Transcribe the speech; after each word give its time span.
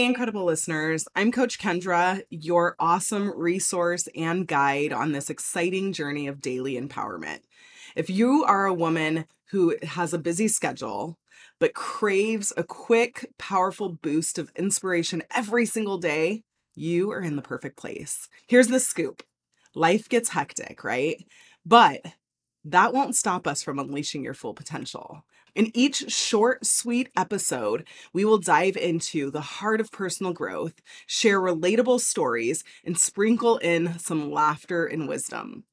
Hey, 0.00 0.06
incredible 0.06 0.46
listeners. 0.46 1.06
I'm 1.14 1.30
Coach 1.30 1.58
Kendra, 1.58 2.22
your 2.30 2.74
awesome 2.78 3.38
resource 3.38 4.08
and 4.16 4.46
guide 4.46 4.94
on 4.94 5.12
this 5.12 5.28
exciting 5.28 5.92
journey 5.92 6.26
of 6.26 6.40
daily 6.40 6.80
empowerment. 6.80 7.40
If 7.94 8.08
you 8.08 8.42
are 8.44 8.64
a 8.64 8.72
woman 8.72 9.26
who 9.50 9.76
has 9.82 10.14
a 10.14 10.18
busy 10.18 10.48
schedule, 10.48 11.18
but 11.58 11.74
craves 11.74 12.50
a 12.56 12.64
quick, 12.64 13.30
powerful 13.36 13.90
boost 13.90 14.38
of 14.38 14.50
inspiration 14.56 15.22
every 15.36 15.66
single 15.66 15.98
day, 15.98 16.44
you 16.74 17.10
are 17.10 17.20
in 17.20 17.36
the 17.36 17.42
perfect 17.42 17.76
place. 17.76 18.26
Here's 18.48 18.68
the 18.68 18.80
scoop 18.80 19.22
life 19.74 20.08
gets 20.08 20.30
hectic, 20.30 20.82
right? 20.82 21.22
But 21.66 22.00
that 22.64 22.94
won't 22.94 23.16
stop 23.16 23.46
us 23.46 23.62
from 23.62 23.78
unleashing 23.78 24.24
your 24.24 24.32
full 24.32 24.54
potential. 24.54 25.26
In 25.54 25.70
each 25.74 26.10
short, 26.12 26.64
sweet 26.64 27.08
episode, 27.16 27.86
we 28.12 28.24
will 28.24 28.38
dive 28.38 28.76
into 28.76 29.30
the 29.30 29.40
heart 29.40 29.80
of 29.80 29.90
personal 29.90 30.32
growth, 30.32 30.74
share 31.06 31.40
relatable 31.40 32.00
stories, 32.00 32.62
and 32.84 32.96
sprinkle 32.96 33.58
in 33.58 33.98
some 33.98 34.30
laughter 34.30 34.86
and 34.86 35.08
wisdom. 35.08 35.64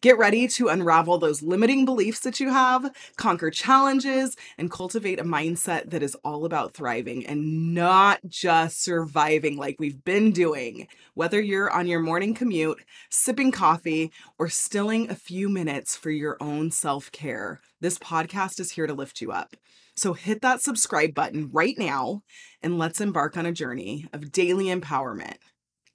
Get 0.00 0.18
ready 0.18 0.48
to 0.48 0.68
unravel 0.68 1.18
those 1.18 1.42
limiting 1.42 1.84
beliefs 1.84 2.20
that 2.20 2.40
you 2.40 2.50
have, 2.50 2.92
conquer 3.16 3.50
challenges, 3.50 4.36
and 4.58 4.70
cultivate 4.70 5.18
a 5.18 5.24
mindset 5.24 5.90
that 5.90 6.02
is 6.02 6.16
all 6.24 6.44
about 6.44 6.74
thriving 6.74 7.26
and 7.26 7.74
not 7.74 8.20
just 8.28 8.82
surviving 8.82 9.56
like 9.56 9.76
we've 9.78 10.04
been 10.04 10.32
doing. 10.32 10.88
Whether 11.14 11.40
you're 11.40 11.70
on 11.70 11.86
your 11.86 12.00
morning 12.00 12.34
commute, 12.34 12.82
sipping 13.10 13.52
coffee, 13.52 14.12
or 14.38 14.48
stilling 14.48 15.10
a 15.10 15.14
few 15.14 15.48
minutes 15.48 15.96
for 15.96 16.10
your 16.10 16.36
own 16.40 16.70
self 16.70 17.10
care, 17.12 17.60
this 17.82 17.98
podcast 17.98 18.60
is 18.60 18.70
here 18.70 18.86
to 18.86 18.94
lift 18.94 19.20
you 19.20 19.32
up. 19.32 19.56
So 19.96 20.12
hit 20.12 20.40
that 20.40 20.62
subscribe 20.62 21.14
button 21.14 21.50
right 21.52 21.76
now 21.76 22.22
and 22.62 22.78
let's 22.78 23.00
embark 23.00 23.36
on 23.36 23.44
a 23.44 23.52
journey 23.52 24.06
of 24.12 24.30
daily 24.30 24.66
empowerment. 24.66 25.36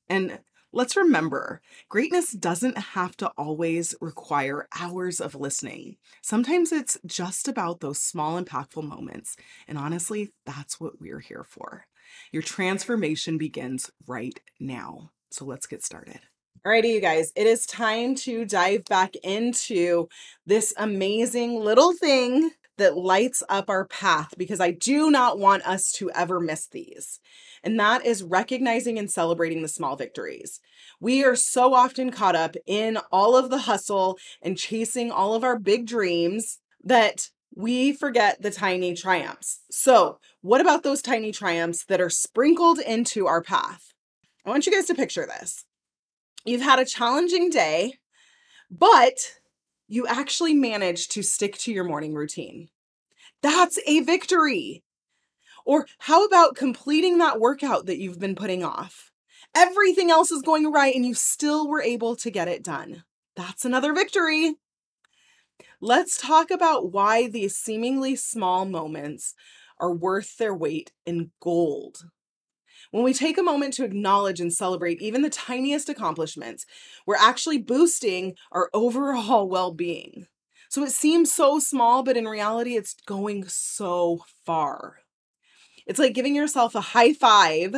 And 0.09 0.39
let's 0.73 0.97
remember 0.97 1.61
greatness 1.87 2.33
doesn't 2.33 2.77
have 2.77 3.15
to 3.17 3.31
always 3.37 3.95
require 4.01 4.67
hours 4.77 5.21
of 5.21 5.33
listening. 5.33 5.95
Sometimes 6.21 6.73
it's 6.73 6.97
just 7.05 7.47
about 7.47 7.79
those 7.79 8.01
small, 8.01 8.39
impactful 8.39 8.83
moments. 8.83 9.37
And 9.65 9.77
honestly, 9.77 10.33
that's 10.45 10.81
what 10.81 10.99
we're 10.99 11.21
here 11.21 11.45
for. 11.47 11.85
Your 12.33 12.43
transformation 12.43 13.37
begins 13.37 13.89
right 14.05 14.37
now. 14.59 15.11
So 15.31 15.45
let's 15.45 15.67
get 15.67 15.85
started. 15.85 16.19
Alrighty, 16.67 16.95
you 16.95 16.99
guys, 16.99 17.31
it 17.37 17.47
is 17.47 17.65
time 17.65 18.13
to 18.15 18.43
dive 18.43 18.83
back 18.89 19.15
into 19.23 20.09
this 20.45 20.73
amazing 20.75 21.61
little 21.61 21.93
thing 21.93 22.51
that 22.77 22.97
lights 22.97 23.41
up 23.47 23.69
our 23.69 23.85
path 23.85 24.33
because 24.37 24.59
I 24.59 24.71
do 24.71 25.09
not 25.09 25.39
want 25.39 25.65
us 25.65 25.93
to 25.93 26.11
ever 26.11 26.41
miss 26.41 26.67
these. 26.67 27.21
And 27.63 27.79
that 27.79 28.05
is 28.05 28.21
recognizing 28.21 28.99
and 28.99 29.09
celebrating 29.09 29.61
the 29.61 29.69
small 29.69 29.95
victories. 29.95 30.59
We 30.99 31.23
are 31.23 31.37
so 31.37 31.73
often 31.73 32.11
caught 32.11 32.35
up 32.35 32.57
in 32.65 32.97
all 33.13 33.37
of 33.37 33.49
the 33.49 33.59
hustle 33.59 34.17
and 34.41 34.57
chasing 34.57 35.09
all 35.09 35.35
of 35.35 35.45
our 35.45 35.57
big 35.57 35.87
dreams 35.87 36.59
that 36.83 37.29
we 37.55 37.93
forget 37.93 38.41
the 38.41 38.51
tiny 38.51 38.93
triumphs. 38.93 39.61
So, 39.71 40.19
what 40.41 40.59
about 40.59 40.83
those 40.83 41.01
tiny 41.01 41.31
triumphs 41.31 41.85
that 41.85 42.01
are 42.01 42.09
sprinkled 42.09 42.79
into 42.79 43.25
our 43.25 43.41
path? 43.41 43.93
I 44.45 44.49
want 44.49 44.65
you 44.65 44.73
guys 44.73 44.87
to 44.87 44.95
picture 44.95 45.25
this. 45.25 45.63
You've 46.47 46.61
had 46.61 46.79
a 46.79 46.85
challenging 46.85 47.49
day, 47.49 47.95
but 48.71 49.33
you 49.89 50.07
actually 50.07 50.53
managed 50.53 51.11
to 51.11 51.21
stick 51.21 51.57
to 51.57 51.73
your 51.73 51.83
morning 51.83 52.13
routine. 52.13 52.69
That's 53.43 53.77
a 53.85 53.99
victory. 53.99 54.81
Or 55.65 55.87
how 55.99 56.23
about 56.23 56.55
completing 56.55 57.17
that 57.17 57.41
workout 57.41 57.85
that 57.87 57.97
you've 57.97 58.21
been 58.21 58.33
putting 58.33 58.63
off? 58.63 59.11
Everything 59.53 60.09
else 60.09 60.31
is 60.31 60.41
going 60.41 60.71
right 60.71 60.95
and 60.95 61.05
you 61.05 61.13
still 61.13 61.67
were 61.67 61.81
able 61.81 62.15
to 62.15 62.31
get 62.31 62.47
it 62.47 62.63
done. 62.63 63.03
That's 63.35 63.65
another 63.65 63.93
victory. 63.93 64.55
Let's 65.81 66.17
talk 66.17 66.49
about 66.49 66.93
why 66.93 67.27
these 67.27 67.57
seemingly 67.57 68.15
small 68.15 68.63
moments 68.63 69.35
are 69.81 69.93
worth 69.93 70.37
their 70.37 70.55
weight 70.55 70.93
in 71.05 71.31
gold. 71.41 72.05
When 72.91 73.03
we 73.03 73.13
take 73.13 73.37
a 73.37 73.43
moment 73.43 73.73
to 73.75 73.83
acknowledge 73.83 74.39
and 74.39 74.53
celebrate 74.53 75.01
even 75.01 75.21
the 75.21 75.29
tiniest 75.29 75.89
accomplishments, 75.89 76.65
we're 77.05 77.15
actually 77.15 77.57
boosting 77.57 78.35
our 78.51 78.69
overall 78.73 79.47
well 79.49 79.71
being. 79.71 80.27
So 80.69 80.83
it 80.83 80.91
seems 80.91 81.31
so 81.31 81.59
small, 81.59 82.03
but 82.03 82.17
in 82.17 82.27
reality, 82.27 82.75
it's 82.75 82.95
going 83.05 83.47
so 83.47 84.19
far. 84.45 84.97
It's 85.85 85.99
like 85.99 86.13
giving 86.13 86.35
yourself 86.35 86.75
a 86.75 86.81
high 86.81 87.13
five 87.13 87.73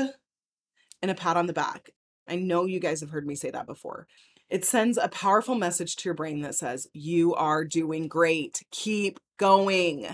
and 1.02 1.12
a 1.12 1.16
pat 1.16 1.38
on 1.38 1.46
the 1.46 1.54
back. 1.54 1.92
I 2.28 2.36
know 2.36 2.66
you 2.66 2.80
guys 2.80 3.02
have 3.02 3.12
heard 3.12 3.28
me 3.28 3.36
say 3.36 3.52
that 3.52 3.68
before. 3.68 4.08
It 4.50 4.66
sends 4.66 4.98
a 4.98 5.08
powerful 5.08 5.54
message 5.56 5.96
to 5.98 6.10
your 6.10 6.16
brain 6.16 6.42
that 6.42 6.56
says, 6.56 6.88
You 6.94 7.36
are 7.36 7.64
doing 7.64 8.08
great. 8.08 8.64
Keep 8.72 9.20
going. 9.38 10.08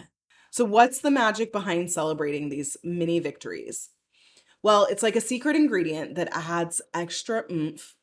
So, 0.51 0.65
what's 0.65 0.99
the 0.99 1.11
magic 1.11 1.51
behind 1.51 1.91
celebrating 1.91 2.49
these 2.49 2.75
mini 2.83 3.19
victories? 3.19 3.89
Well, 4.65 4.87
it's 4.89 5.03
like 5.03 5.15
a 5.15 5.21
secret 5.21 5.55
ingredient 5.55 6.15
that 6.15 6.29
adds 6.31 6.81
extra 6.91 7.43
oomph 7.51 7.93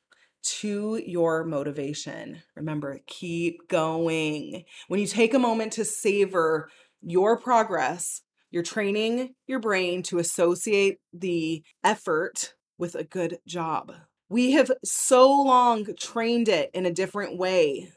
to 0.60 1.02
your 1.04 1.42
motivation. 1.42 2.40
Remember, 2.54 3.00
keep 3.08 3.66
going. 3.66 4.62
When 4.86 5.00
you 5.00 5.08
take 5.08 5.34
a 5.34 5.40
moment 5.40 5.72
to 5.72 5.84
savor 5.84 6.70
your 7.00 7.36
progress, 7.36 8.22
you're 8.52 8.62
training 8.62 9.34
your 9.48 9.58
brain 9.58 10.04
to 10.04 10.20
associate 10.20 11.00
the 11.12 11.64
effort 11.82 12.54
with 12.78 12.94
a 12.94 13.02
good 13.02 13.38
job. 13.44 13.92
We 14.28 14.52
have 14.52 14.70
so 14.84 15.32
long 15.32 15.84
trained 15.98 16.48
it 16.48 16.70
in 16.74 16.86
a 16.86 16.92
different 16.92 17.38
way 17.38 17.90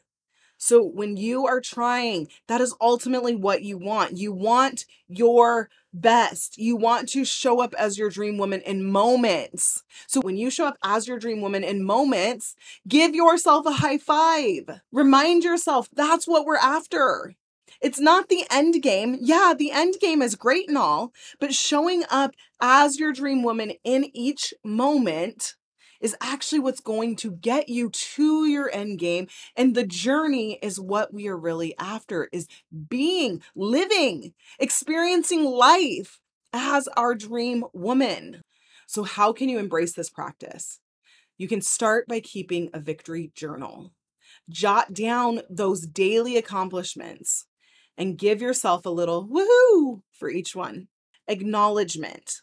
so 0.57 0.83
when 0.83 1.17
you 1.17 1.45
are 1.45 1.59
trying, 1.61 2.27
that 2.47 2.61
is 2.61 2.75
ultimately 2.81 3.35
what 3.35 3.63
you 3.63 3.77
want. 3.77 4.17
You 4.17 4.31
want 4.31 4.85
your 5.07 5.69
best. 5.93 6.57
You 6.57 6.75
want 6.75 7.09
to 7.09 7.25
show 7.25 7.61
up 7.61 7.73
as 7.77 7.97
your 7.97 8.09
dream 8.09 8.37
woman 8.37 8.61
in 8.61 8.83
moments. 8.83 9.83
So 10.07 10.21
when 10.21 10.37
you 10.37 10.49
show 10.49 10.65
up 10.67 10.77
as 10.83 11.07
your 11.07 11.19
dream 11.19 11.41
woman 11.41 11.63
in 11.63 11.83
moments, 11.83 12.55
give 12.87 13.15
yourself 13.15 13.65
a 13.65 13.71
high 13.73 13.97
five. 13.97 14.81
Remind 14.91 15.43
yourself 15.43 15.89
that's 15.93 16.27
what 16.27 16.45
we're 16.45 16.57
after. 16.57 17.35
It's 17.81 17.99
not 17.99 18.29
the 18.29 18.45
end 18.49 18.81
game. 18.81 19.17
Yeah, 19.19 19.53
the 19.57 19.71
end 19.71 19.95
game 19.99 20.21
is 20.21 20.35
great 20.35 20.67
and 20.69 20.77
all, 20.77 21.11
but 21.39 21.53
showing 21.53 22.03
up 22.09 22.33
as 22.61 22.99
your 22.99 23.11
dream 23.11 23.43
woman 23.43 23.73
in 23.83 24.09
each 24.13 24.53
moment 24.63 25.55
is 26.01 26.15
actually 26.21 26.59
what's 26.59 26.79
going 26.79 27.15
to 27.17 27.31
get 27.31 27.69
you 27.69 27.89
to 27.89 28.45
your 28.45 28.69
end 28.73 28.99
game 28.99 29.27
and 29.55 29.75
the 29.75 29.85
journey 29.85 30.59
is 30.61 30.79
what 30.79 31.13
we 31.13 31.27
are 31.27 31.37
really 31.37 31.75
after 31.77 32.29
is 32.31 32.47
being 32.89 33.41
living 33.55 34.33
experiencing 34.59 35.43
life 35.43 36.19
as 36.53 36.87
our 36.95 37.13
dream 37.15 37.65
woman. 37.73 38.41
So 38.87 39.03
how 39.03 39.33
can 39.33 39.49
you 39.49 39.59
embrace 39.59 39.93
this 39.93 40.09
practice? 40.09 40.79
You 41.37 41.47
can 41.47 41.61
start 41.61 42.07
by 42.07 42.21
keeping 42.21 42.69
a 42.73 42.79
victory 42.79 43.31
journal. 43.35 43.91
Jot 44.49 44.93
down 44.93 45.41
those 45.49 45.85
daily 45.85 46.37
accomplishments 46.37 47.45
and 47.97 48.17
give 48.17 48.41
yourself 48.41 48.85
a 48.85 48.89
little 48.89 49.27
woohoo 49.27 50.01
for 50.11 50.29
each 50.29 50.55
one. 50.55 50.87
Acknowledgement. 51.27 52.41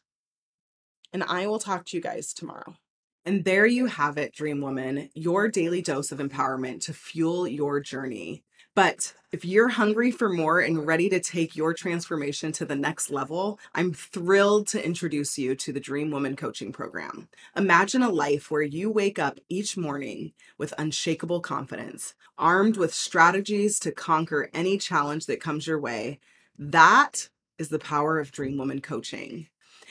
And 1.12 1.22
I 1.22 1.46
will 1.46 1.58
talk 1.58 1.86
to 1.86 1.96
you 1.96 2.02
guys 2.02 2.32
tomorrow. 2.32 2.76
And 3.24 3.44
there 3.44 3.66
you 3.66 3.86
have 3.86 4.18
it, 4.18 4.34
Dream 4.34 4.60
Woman, 4.60 5.08
your 5.14 5.48
daily 5.48 5.80
dose 5.80 6.10
of 6.10 6.18
empowerment 6.18 6.80
to 6.82 6.92
fuel 6.92 7.46
your 7.46 7.78
journey. 7.78 8.42
But 8.74 9.14
if 9.30 9.44
you're 9.44 9.68
hungry 9.68 10.10
for 10.10 10.28
more 10.28 10.58
and 10.58 10.86
ready 10.86 11.08
to 11.10 11.20
take 11.20 11.54
your 11.54 11.72
transformation 11.72 12.50
to 12.52 12.64
the 12.64 12.74
next 12.74 13.10
level, 13.10 13.60
I'm 13.74 13.92
thrilled 13.92 14.66
to 14.68 14.84
introduce 14.84 15.38
you 15.38 15.54
to 15.54 15.72
the 15.72 15.78
Dream 15.78 16.10
Woman 16.10 16.34
Coaching 16.34 16.72
Program. 16.72 17.28
Imagine 17.54 18.02
a 18.02 18.10
life 18.10 18.50
where 18.50 18.62
you 18.62 18.90
wake 18.90 19.20
up 19.20 19.38
each 19.48 19.76
morning 19.76 20.32
with 20.58 20.74
unshakable 20.76 21.40
confidence, 21.40 22.14
armed 22.38 22.76
with 22.76 22.92
strategies 22.92 23.78
to 23.80 23.92
conquer 23.92 24.50
any 24.52 24.78
challenge 24.78 25.26
that 25.26 25.40
comes 25.40 25.66
your 25.66 25.78
way. 25.78 26.18
That 26.58 27.28
is 27.58 27.68
the 27.68 27.78
power 27.78 28.18
of 28.18 28.32
Dream 28.32 28.56
Woman 28.56 28.80
Coaching 28.80 29.46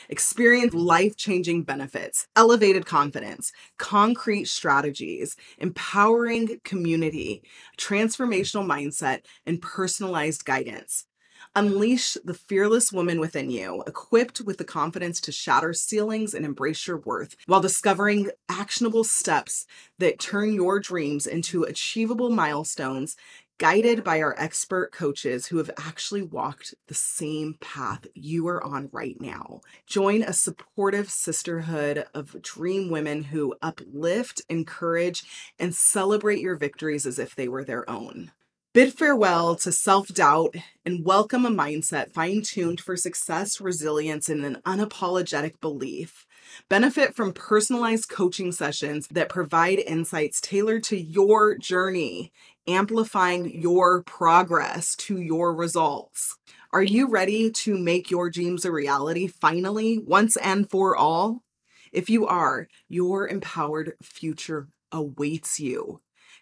experience 0.10 0.74
life 0.74 1.16
changing 1.16 1.64
benefits, 1.64 2.28
elevated 2.36 2.86
confidence, 2.86 3.52
concrete 3.78 4.46
strategies, 4.46 5.36
empowering 5.58 6.60
community, 6.64 7.44
transformational 7.78 8.66
mindset, 8.66 9.22
and 9.46 9.62
personalized 9.62 10.46
guidance. 10.46 11.06
Unleash 11.54 12.16
the 12.24 12.34
fearless 12.34 12.94
woman 12.94 13.20
within 13.20 13.50
you, 13.50 13.84
equipped 13.86 14.40
with 14.40 14.58
the 14.58 14.64
confidence 14.64 15.20
to 15.20 15.34
shatter 15.34 15.74
ceilings 15.74 16.34
and 16.34 16.46
embrace 16.46 16.88
your 16.88 17.00
worth, 17.00 17.36
while 17.46 17.60
discovering 17.60 18.32
actionable 18.48 19.04
steps 19.04 19.66
that 20.00 20.18
turn 20.18 20.54
your 20.54 20.80
dreams 20.80 21.28
into 21.28 21.64
achievable 21.64 22.30
milestones 22.30 23.18
guided 23.58 24.02
by 24.02 24.22
our 24.22 24.34
expert 24.40 24.94
coaches 24.94 25.48
who 25.48 25.58
have 25.58 25.70
actually 25.78 26.22
walked 26.22 26.74
the 26.88 26.94
same 26.94 27.56
path 27.60 28.08
you 28.16 28.48
are 28.48 28.64
on 28.64 28.88
right 28.94 29.20
now. 29.20 29.60
Join 29.86 30.24
a 30.24 30.32
supportive 30.32 31.12
sisterhood 31.12 32.06
of 32.14 32.42
dream 32.42 32.90
women 32.90 33.24
who 33.24 33.56
uplift, 33.62 34.42
encourage, 34.48 35.26
and 35.60 35.76
celebrate 35.76 36.40
your 36.40 36.56
victories 36.56 37.06
as 37.06 37.20
if 37.20 37.36
they 37.36 37.50
were 37.50 37.66
their 37.66 37.88
own. 37.90 38.32
Bid 38.74 38.94
farewell 38.94 39.58
to 39.58 39.72
self 39.74 40.08
doubt 40.08 40.56
and 40.86 41.04
welcome 41.04 41.46
a 41.46 41.50
mindset 41.50 42.14
fine 42.14 42.42
tuned 42.42 42.80
for 42.80 42.96
success, 42.96 43.60
resilience, 43.60 44.30
and 44.30 44.46
an 44.46 44.62
unapologetic 44.66 45.60
belief. 45.60 46.26
Benefit 46.70 47.14
from 47.14 47.34
personalized 47.34 48.08
coaching 48.08 48.54
sessions 48.54 49.10
that 49.12 49.28
provide 49.28 49.80
insights 49.80 50.40
tailored 50.40 50.86
to 50.86 50.98
your 50.98 51.58
journey 51.58 52.32
amplifying 52.66 53.60
your 53.60 54.04
progress 54.04 54.96
to 54.96 55.20
your 55.20 55.54
results. 55.54 56.38
Are 56.72 56.82
you 56.82 57.10
ready 57.10 57.52
to 57.52 57.78
make 57.78 58.10
your 58.10 58.30
dreams 58.30 58.64
a 58.64 58.72
reality 58.72 59.28
finally, 59.28 59.98
once 59.98 60.38
and 60.38 60.70
for 60.70 60.96
all? 60.96 61.44
If 61.92 62.10
you 62.10 62.26
are, 62.26 62.70
your 62.88 63.28
empowered 63.28 63.96
future 64.02 64.70
awaits 64.94 65.60
you. 65.60 66.00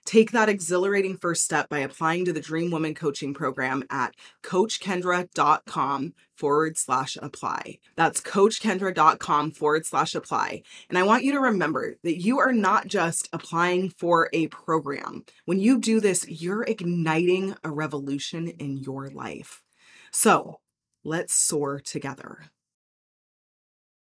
Take 0.10 0.32
that 0.32 0.50
exhilarating 0.50 1.18
first 1.18 1.44
step 1.44 1.70
by 1.70 1.78
applying 1.78 2.26
to 2.26 2.34
the 2.34 2.40
Dream 2.42 2.72
Woman 2.72 2.96
Coaching 2.96 3.32
Program 3.32 3.84
at 3.92 4.16
coachkendra.com 4.42 6.16
forward 6.34 6.78
slash 6.80 7.16
apply. 7.22 7.78
That's 7.96 8.20
coachkendra.com 8.20 9.52
forward 9.52 9.86
slash 9.86 10.16
apply. 10.16 10.64
And 10.90 10.98
I 10.98 11.04
want 11.04 11.26
you 11.26 11.34
to 11.34 11.40
remember 11.40 11.94
that 12.02 12.20
you 12.20 12.40
are 12.40 12.52
not 12.52 12.88
just 12.88 13.30
applying 13.34 13.92
for 13.92 14.32
a 14.34 14.48
program. 14.48 15.26
When 15.46 15.60
you 15.60 15.78
do 15.78 16.00
this, 16.00 16.28
you're 16.28 16.64
igniting 16.64 17.56
a 17.64 17.70
revolution 17.70 18.48
in 18.48 18.78
your 18.78 19.12
life. 19.12 19.62
So 20.12 20.60
let's 21.04 21.36
soar 21.36 21.80
together. 21.80 22.46